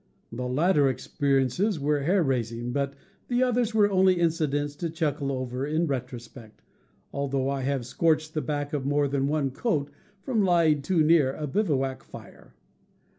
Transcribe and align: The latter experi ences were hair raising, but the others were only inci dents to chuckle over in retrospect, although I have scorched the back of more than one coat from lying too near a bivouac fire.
The 0.31 0.47
latter 0.47 0.91
experi 0.91 1.43
ences 1.45 1.77
were 1.77 1.99
hair 1.99 2.23
raising, 2.23 2.71
but 2.71 2.95
the 3.27 3.43
others 3.43 3.75
were 3.75 3.87
only 3.91 4.15
inci 4.15 4.49
dents 4.49 4.75
to 4.77 4.89
chuckle 4.89 5.31
over 5.31 5.63
in 5.63 5.85
retrospect, 5.85 6.63
although 7.13 7.47
I 7.51 7.61
have 7.61 7.85
scorched 7.85 8.33
the 8.33 8.41
back 8.41 8.73
of 8.73 8.83
more 8.83 9.07
than 9.07 9.27
one 9.27 9.51
coat 9.51 9.91
from 10.23 10.41
lying 10.43 10.81
too 10.81 11.03
near 11.03 11.33
a 11.35 11.45
bivouac 11.45 12.01
fire. 12.03 12.55